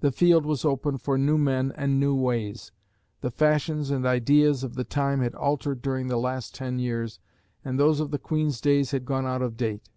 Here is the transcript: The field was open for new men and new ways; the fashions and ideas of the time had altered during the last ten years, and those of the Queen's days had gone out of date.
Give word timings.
The 0.00 0.12
field 0.12 0.44
was 0.44 0.66
open 0.66 0.98
for 0.98 1.16
new 1.16 1.38
men 1.38 1.72
and 1.74 1.98
new 1.98 2.14
ways; 2.14 2.72
the 3.22 3.30
fashions 3.30 3.90
and 3.90 4.04
ideas 4.04 4.62
of 4.62 4.74
the 4.74 4.84
time 4.84 5.22
had 5.22 5.34
altered 5.34 5.80
during 5.80 6.08
the 6.08 6.18
last 6.18 6.54
ten 6.54 6.78
years, 6.78 7.18
and 7.64 7.80
those 7.80 7.98
of 7.98 8.10
the 8.10 8.18
Queen's 8.18 8.60
days 8.60 8.90
had 8.90 9.06
gone 9.06 9.24
out 9.24 9.40
of 9.40 9.56
date. 9.56 9.88